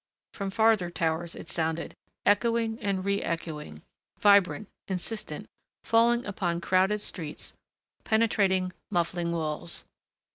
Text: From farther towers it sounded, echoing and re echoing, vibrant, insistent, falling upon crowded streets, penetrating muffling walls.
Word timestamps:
From 0.33 0.49
farther 0.49 0.89
towers 0.89 1.35
it 1.35 1.47
sounded, 1.47 1.93
echoing 2.25 2.81
and 2.81 3.05
re 3.05 3.21
echoing, 3.21 3.83
vibrant, 4.19 4.67
insistent, 4.87 5.47
falling 5.83 6.25
upon 6.25 6.59
crowded 6.59 7.01
streets, 7.01 7.53
penetrating 8.03 8.73
muffling 8.89 9.31
walls. 9.31 9.83